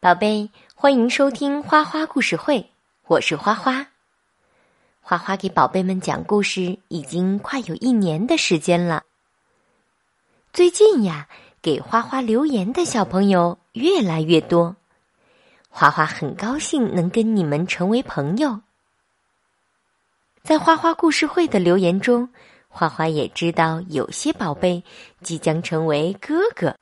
[0.00, 2.70] 宝贝，欢迎收听花花故事会，
[3.08, 3.84] 我是花花。
[5.00, 9.02] 花花给宝贝们讲故事已经快有一年的时间了。
[10.52, 11.26] 最近呀，
[11.60, 14.76] 给花花留言的小朋友越来越多，
[15.68, 18.60] 花花很高兴能跟你们成为朋友。
[20.44, 22.28] 在花花故事会的留言中，
[22.68, 24.80] 花花也知道有些宝贝
[25.22, 26.76] 即将成为哥哥。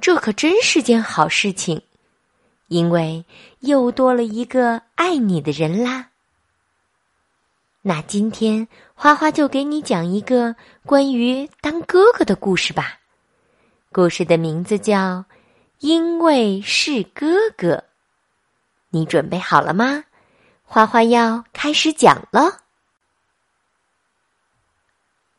[0.00, 1.82] 这可真是件好事情，
[2.68, 3.24] 因为
[3.60, 6.10] 又多了一个爱你的人啦。
[7.82, 12.98] 那今天花花就给你讲一个关于当哥哥的故事吧。
[13.92, 14.96] 故事的名字叫
[15.78, 17.76] 《因为是哥哥》，
[18.90, 20.04] 你准备好了吗？
[20.64, 22.60] 花花要开始讲了。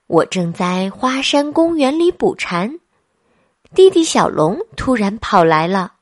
[0.08, 2.80] 我正在花山公园里捕蝉。
[3.76, 5.94] 弟弟小龙突然跑来了。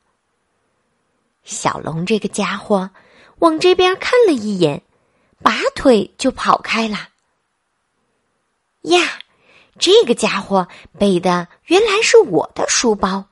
[1.43, 2.89] 小龙这个家伙
[3.39, 4.81] 往这边看了一眼，
[5.41, 7.09] 拔腿就跑开了。
[8.81, 9.19] 呀，
[9.79, 13.25] 这个家伙背的原来是我的书包，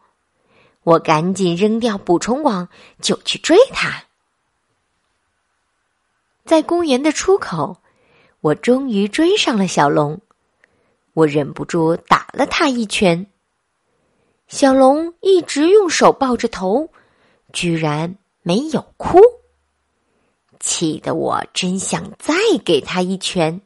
[0.84, 2.68] 我赶紧扔掉捕虫网，
[3.02, 4.04] 就去追他。
[6.44, 7.78] 在公园的出口，
[8.42, 10.20] 我终于追上了小龙，
[11.14, 13.28] 我忍不住打了他一拳。
[14.54, 16.92] 小龙一直用手抱着头，
[17.54, 19.20] 居然没有哭，
[20.60, 23.62] 气得我真想再给他一拳。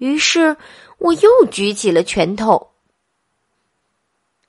[0.00, 0.56] 于是
[0.98, 2.72] 我又举起了拳头。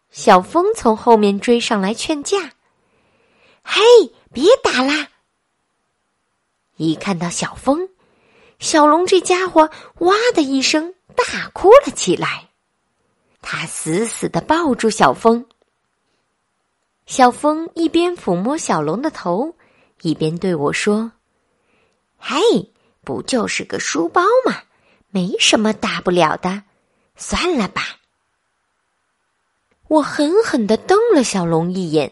[0.10, 2.54] 小风从后面追上来劝架
[3.62, 3.84] ：“嘿，
[4.34, 5.10] 别打啦！”
[6.78, 7.88] 一看到小风，
[8.58, 12.47] 小龙这家伙哇的一声大哭了起来。
[13.42, 15.46] 他死死的抱住小风，
[17.06, 19.56] 小风一边抚摸小龙的头，
[20.02, 21.12] 一边对我说
[22.20, 22.40] ：“嘿，
[23.04, 24.64] 不就是个书包嘛，
[25.10, 26.64] 没什么大不了的，
[27.16, 27.84] 算了吧。”
[29.88, 32.12] 我狠狠的瞪了小龙一眼，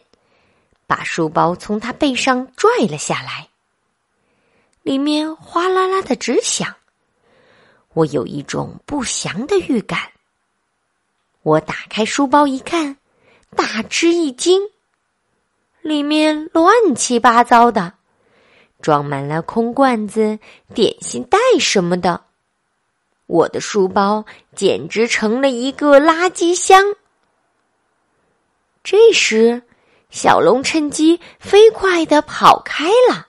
[0.87, 3.49] 把书包从他背上拽了下来，
[4.83, 6.73] 里面哗啦啦的直响，
[7.91, 9.99] 我有一种不祥的预感。
[11.45, 12.97] 我打开书包一看，
[13.55, 14.63] 大吃一惊，
[15.83, 17.93] 里面乱七八糟的，
[18.81, 20.39] 装满了空罐子、
[20.73, 22.25] 点心袋什么的。
[23.27, 24.25] 我的书包
[24.55, 26.83] 简直成了一个垃圾箱。
[28.83, 29.61] 这时，
[30.09, 33.27] 小龙趁机飞快的跑开了。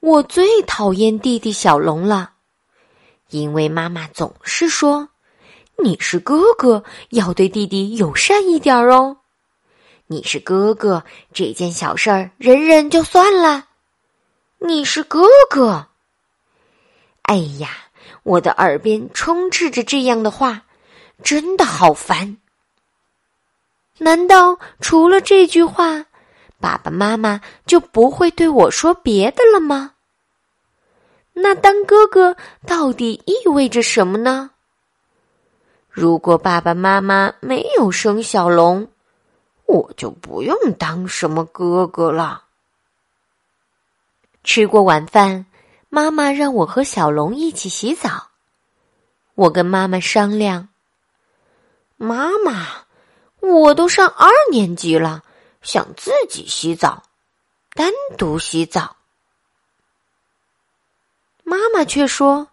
[0.00, 2.34] 我最讨厌弟弟小龙了，
[3.30, 5.08] 因为妈妈总是说。
[5.82, 9.18] 你是哥哥，要对弟弟友善一点哦。
[10.06, 13.66] 你是哥哥，这件小事儿忍忍就算了。
[14.58, 15.88] 你是哥哥。
[17.22, 17.70] 哎呀，
[18.22, 20.62] 我的耳边充斥着这样的话，
[21.22, 22.36] 真的好烦。
[23.98, 26.06] 难道除了这句话，
[26.60, 29.92] 爸爸妈妈就不会对我说别的了吗？
[31.32, 32.36] 那当哥哥
[32.66, 34.50] 到底意味着什么呢？
[35.94, 38.88] 如果爸爸妈妈没有生小龙，
[39.64, 42.42] 我就不用当什么哥哥了。
[44.42, 45.46] 吃过晚饭，
[45.90, 48.30] 妈妈让我和小龙一起洗澡。
[49.36, 50.68] 我跟妈妈商量
[51.96, 52.66] ：“妈妈，
[53.38, 55.22] 我都上二年级了，
[55.62, 57.04] 想自己洗澡，
[57.72, 58.96] 单独洗澡。”
[61.44, 62.48] 妈妈却说：“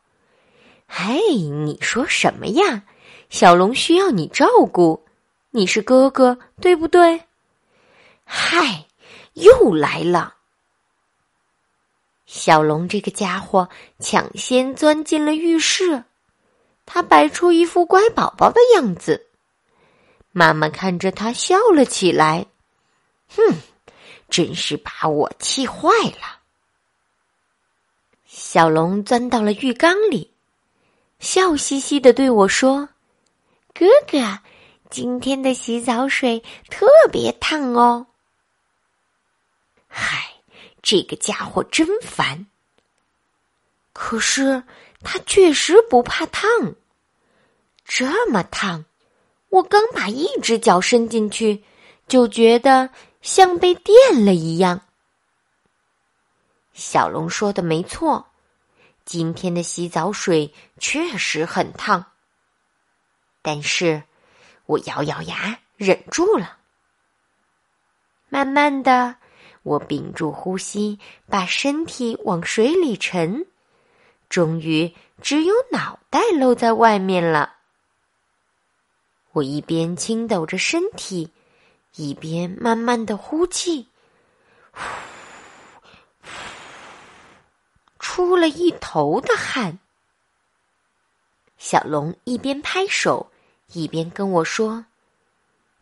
[0.86, 2.84] 嘿，你说什么呀？”
[3.32, 5.06] 小龙需要你照顾，
[5.52, 7.24] 你是哥哥，对不对？
[8.26, 8.86] 嗨，
[9.36, 10.36] 又来了！
[12.26, 16.04] 小龙这个家伙抢先钻进了浴室，
[16.86, 19.28] 他摆出一副乖宝宝的样子。
[20.34, 22.48] 妈妈看着他笑了起来，
[23.30, 23.56] 哼，
[24.30, 25.88] 真是把我气坏
[26.20, 26.40] 了。
[28.26, 30.34] 小龙钻到了浴缸里，
[31.20, 32.90] 笑嘻嘻的对我说。
[33.74, 34.40] 哥哥，
[34.90, 38.08] 今天的洗澡水特别烫哦。
[39.88, 40.34] 嗨，
[40.82, 42.48] 这个家伙真烦。
[43.94, 44.64] 可是
[45.02, 46.76] 他确实不怕烫，
[47.86, 48.86] 这么烫，
[49.50, 51.64] 我刚把一只脚伸进去，
[52.08, 52.90] 就觉得
[53.22, 54.82] 像被电了一样。
[56.74, 58.28] 小龙说的没错，
[59.06, 62.06] 今天的洗澡水确实很烫。
[63.42, 64.04] 但是，
[64.66, 66.58] 我咬咬牙忍住了。
[68.30, 69.16] 慢慢的，
[69.64, 73.46] 我屏住呼吸，把身体往水里沉，
[74.30, 77.56] 终于只有脑袋露在外面了。
[79.32, 81.32] 我一边轻抖着身体，
[81.96, 83.88] 一边慢慢的呼气，
[87.98, 89.80] 出了一头的汗。
[91.58, 93.31] 小龙一边拍手，
[93.74, 94.86] 一边跟我说。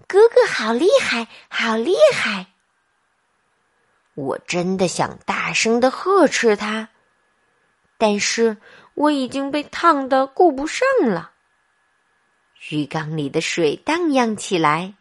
[0.08, 2.48] 哥哥好厉害，好厉害！
[4.16, 6.90] 我真的想大声的呵斥他，
[7.98, 8.58] 但是
[8.96, 11.32] 我已经被烫得顾不上了。
[12.70, 14.96] 浴缸里的水荡漾起来，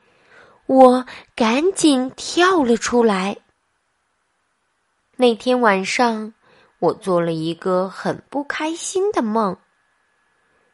[0.66, 3.38] 我赶紧跳了出来。
[5.16, 6.34] 那天晚上，
[6.78, 9.56] 我做了一个很不开心的梦。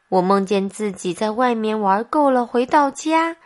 [0.09, 3.37] 我梦见自己在外面玩够了，回到家。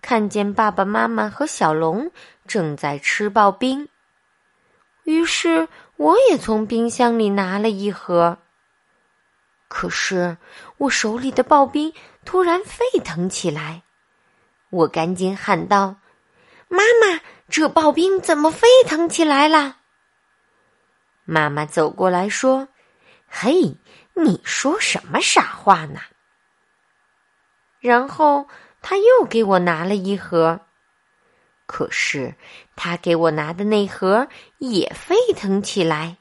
[0.00, 2.10] 看见爸爸妈妈和小龙
[2.46, 3.88] 正在吃刨冰，
[5.04, 8.38] 于是我也从冰箱里拿了一盒。
[9.68, 10.36] 可是
[10.76, 11.94] 我手里的刨冰
[12.24, 13.84] 突然沸腾起来，
[14.70, 15.96] 我赶紧喊道
[16.68, 19.76] ：“妈妈，这刨冰怎么沸腾起来了？”
[21.24, 22.66] 妈妈走过来说
[23.28, 23.76] ：“嘿，
[24.14, 26.00] 你说什么傻话呢？”
[27.80, 28.48] 然后。
[28.84, 30.60] 他又给我拿了一盒，
[31.66, 32.34] 可是
[32.74, 34.26] 他给我拿的那盒
[34.58, 36.16] 也沸腾起来。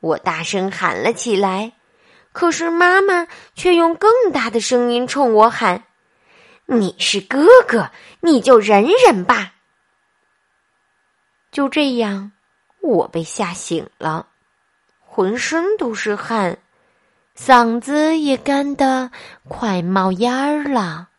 [0.00, 1.74] 我大声喊了起来，
[2.32, 5.84] 可是妈妈却用更大的声音冲我喊
[6.64, 7.90] ：“你是哥哥，
[8.20, 9.52] 你就忍忍吧。”
[11.52, 12.32] 就这样，
[12.80, 14.28] 我被吓醒了，
[14.98, 16.56] 浑身都是汗，
[17.36, 19.10] 嗓子也干得
[19.48, 21.10] 快冒烟儿了。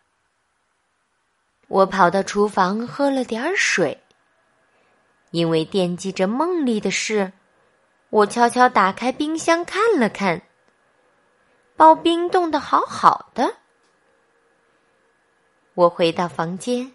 [1.68, 4.02] 我跑到厨房喝了点水，
[5.30, 7.32] 因为惦记着梦里的事，
[8.08, 10.40] 我悄悄打开冰箱看了看，
[11.76, 13.54] 刨冰冻得好好的。
[15.74, 16.94] 我回到房间，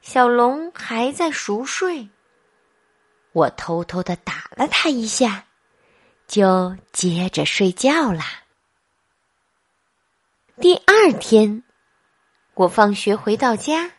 [0.00, 2.08] 小龙还在熟睡，
[3.32, 5.44] 我偷偷的打了他一下，
[6.26, 8.44] 就接着睡觉啦。
[10.58, 11.62] 第二天，
[12.54, 13.92] 我放学回到家。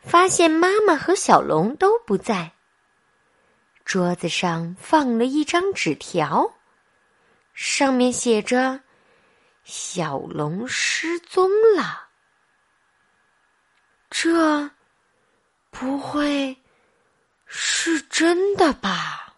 [0.00, 2.50] 发现妈妈和小龙都不在。
[3.84, 6.54] 桌子上放了一张纸条，
[7.54, 8.80] 上面写着
[9.62, 12.08] ：“小龙失踪了。”
[14.10, 14.70] 这
[15.70, 16.56] 不会
[17.46, 19.36] 是真的吧？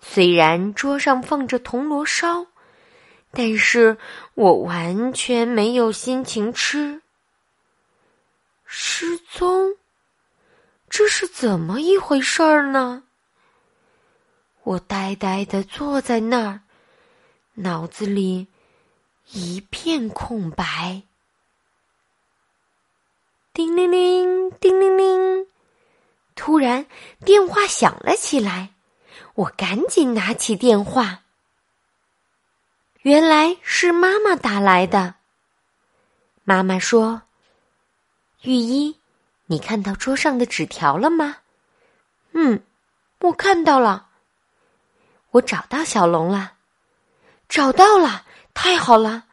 [0.00, 2.44] 虽然桌上放着铜锣烧，
[3.32, 3.96] 但是
[4.34, 7.00] 我完全没有心情吃。
[8.64, 9.76] 失踪，
[10.88, 13.04] 这是怎么一回事儿呢？
[14.62, 16.60] 我呆呆的坐在那儿，
[17.54, 18.48] 脑子里
[19.30, 21.02] 一片空白。
[23.52, 25.46] 叮铃铃，叮铃铃，
[26.34, 26.86] 突然
[27.24, 28.74] 电话响了起来，
[29.34, 31.22] 我赶紧拿起电话。
[33.02, 35.14] 原来是妈妈打来的。
[36.44, 37.22] 妈妈说。
[38.42, 38.98] 玉一，
[39.46, 41.36] 你看到桌上的纸条了吗？
[42.32, 42.62] 嗯，
[43.20, 44.08] 我看到了。
[45.30, 46.54] 我找到小龙了，
[47.48, 49.24] 找到了，太好了！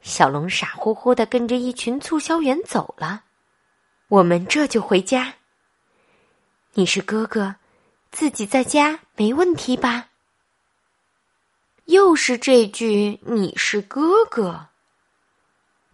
[0.00, 3.24] 小龙傻乎乎的跟着一群促销员走了。
[4.08, 5.34] 我们这就回家。
[6.72, 7.56] 你是哥哥，
[8.10, 10.07] 自己在家没问题吧？
[11.88, 14.68] 又是这句“你是哥哥”，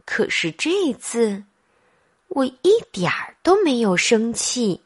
[0.04, 1.44] 可是这次。
[2.26, 4.82] 我一点儿都没有生气，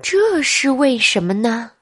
[0.00, 1.72] 这是为什么呢？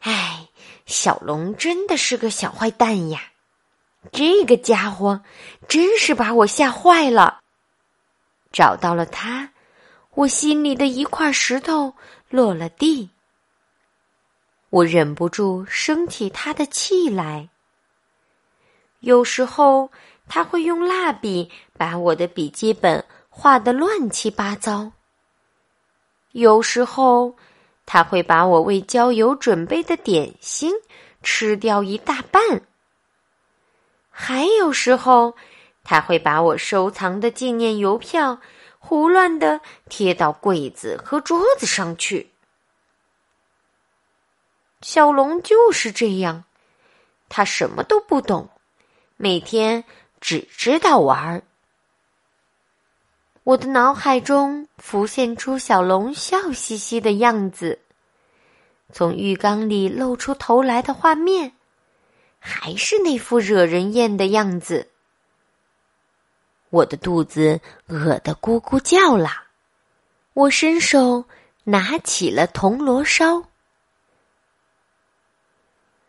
[0.00, 0.48] 哎，
[0.86, 3.30] 小龙真的是个小坏蛋呀！
[4.10, 5.22] 这个家伙
[5.68, 7.42] 真是把我吓坏了。
[8.50, 9.52] 找到了他，
[10.12, 11.92] 我心里的一块石头
[12.30, 13.10] 落了地。
[14.70, 17.48] 我忍不住生起他的气来。
[19.00, 19.90] 有时候
[20.28, 24.92] 他会用蜡笔把我的笔记本画得乱七八糟。
[26.32, 27.36] 有时候
[27.86, 30.72] 他会把我为郊游准备的点心
[31.22, 32.62] 吃掉一大半。
[34.10, 35.36] 还有时候
[35.84, 38.40] 他会把我收藏的纪念邮票
[38.78, 42.35] 胡乱的贴到柜子和桌子上去。
[44.88, 46.44] 小龙就是这样，
[47.28, 48.48] 他什么都不懂。
[49.16, 49.82] 每天
[50.20, 51.42] 只知道玩儿，
[53.42, 57.80] 我的脑海中浮现出小龙笑嘻嘻的样子，
[58.92, 61.56] 从浴缸里露出头来的画面，
[62.38, 64.88] 还是那副惹人厌的样子。
[66.70, 69.30] 我的肚子饿得咕咕叫了，
[70.32, 71.24] 我伸手
[71.64, 73.48] 拿起了铜锣烧，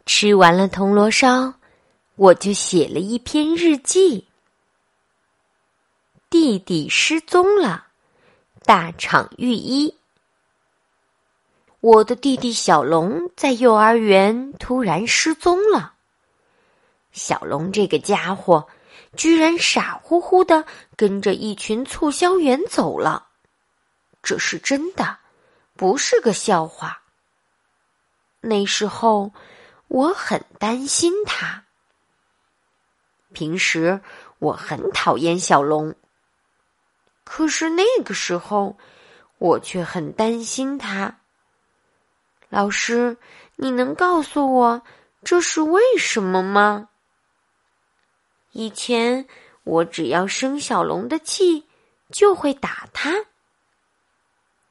[0.08, 1.54] 吃完了铜锣烧，
[2.16, 4.26] 我就写了一篇日记。
[6.30, 7.88] 弟弟失踪了，
[8.64, 9.94] 大厂御医。
[11.82, 15.94] 我的弟弟小龙在幼儿园突然失踪了。
[17.12, 18.66] 小龙这个家伙，
[19.18, 20.64] 居然傻乎乎的
[20.96, 23.28] 跟着一群促销员走了，
[24.24, 25.18] 这是真的，
[25.76, 27.02] 不是个笑话。
[28.40, 29.32] 那时候
[29.88, 31.64] 我很担心他。
[33.34, 34.02] 平时
[34.40, 35.96] 我很讨厌小龙。
[37.24, 38.78] 可是那个时候，
[39.38, 41.20] 我却很担心他。
[42.50, 43.18] 老师，
[43.58, 44.82] 你能告诉我
[45.24, 46.90] 这是为什么吗？
[48.54, 49.28] 以前
[49.64, 51.68] 我只要生小龙的气，
[52.10, 53.14] 就会打他。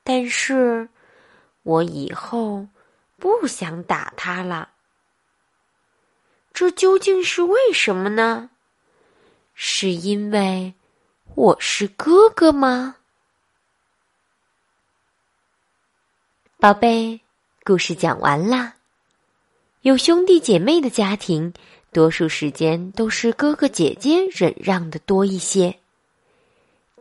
[0.02, 0.88] 但是，
[1.62, 2.66] 我以后
[3.18, 4.70] 不想打他了。
[6.56, 8.48] 这究竟是为什么呢？
[9.52, 10.72] 是因为……
[11.34, 12.96] 我是哥哥吗，
[16.58, 17.20] 宝贝？
[17.62, 18.76] 故事讲完啦。
[19.82, 21.52] 有兄弟姐妹的家庭，
[21.92, 25.78] 多数时间都是哥哥姐姐忍让的多一些。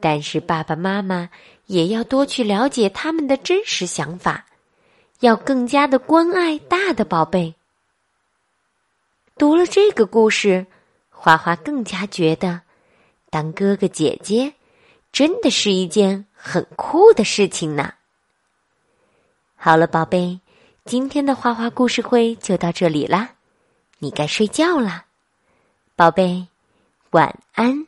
[0.02, 1.30] 但是爸爸妈妈
[1.68, 4.48] 也要多去了解他们的真实想法，
[5.22, 7.56] 要更加的关爱大的宝贝。
[9.38, 10.66] 读了这个故事，
[11.10, 12.62] 花花更加觉得。
[13.30, 14.54] 当哥哥姐姐，
[15.12, 17.94] 真的是一件很酷的事情呢。
[19.58, 20.40] 好了，宝贝，
[20.86, 23.32] 今天的花花故事会就到这里啦，
[24.00, 25.06] 你该睡觉啦，
[25.98, 26.48] 宝贝，
[27.10, 27.86] 晚安。